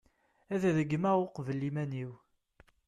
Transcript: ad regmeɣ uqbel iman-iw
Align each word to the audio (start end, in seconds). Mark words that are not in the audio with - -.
ad 0.53 0.63
regmeɣ 0.75 1.15
uqbel 1.25 1.61
iman-iw 1.69 2.11